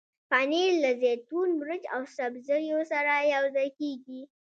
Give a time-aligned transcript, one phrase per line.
[0.29, 4.21] پنېر له زیتون، مرچ او سبزیو سره یوځای کېږي.